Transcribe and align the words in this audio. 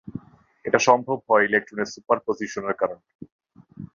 এটা 0.65 0.79
সম্ভব 0.87 1.17
হয় 1.27 1.45
ইলেকট্রনের 1.45 1.91
সুপার 1.93 2.17
পজিশনের 2.27 2.75
কারণে। 2.81 3.05